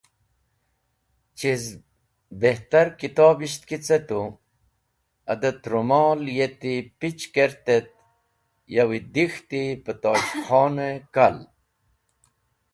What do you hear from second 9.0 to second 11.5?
dek̃hti pẽ Tosh khon-e kal.